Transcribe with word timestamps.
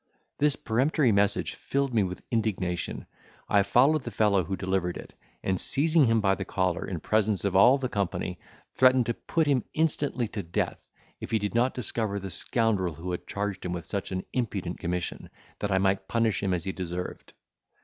This 0.39 0.55
peremptory 0.55 1.11
message 1.11 1.53
filled 1.53 1.93
me 1.93 2.01
with 2.01 2.23
indignation. 2.31 3.05
I 3.47 3.61
followed 3.61 4.01
the 4.01 4.09
fellow 4.09 4.43
who 4.43 4.55
delivered 4.55 4.97
it, 4.97 5.13
and, 5.43 5.61
seizing 5.61 6.05
him 6.05 6.19
by 6.21 6.33
the 6.33 6.43
collar 6.43 6.87
in 6.87 6.99
presence 6.99 7.45
of 7.45 7.55
all 7.55 7.77
the 7.77 7.87
company, 7.87 8.39
threatened 8.73 9.05
to 9.05 9.13
put 9.13 9.45
him 9.45 9.63
instantly 9.75 10.27
to 10.29 10.41
death, 10.41 10.89
if 11.19 11.29
he 11.29 11.37
did 11.37 11.53
not 11.53 11.75
discover 11.75 12.17
the 12.19 12.31
scoundrel 12.31 12.95
who 12.95 13.11
had 13.11 13.27
charged 13.27 13.63
him 13.63 13.73
with 13.73 13.85
such 13.85 14.11
an 14.11 14.25
impudent 14.33 14.79
commission, 14.79 15.29
that 15.59 15.71
I 15.71 15.77
might 15.77 16.07
punish 16.07 16.41
him 16.41 16.51
as 16.51 16.63
he 16.63 16.71
deserved. 16.71 17.33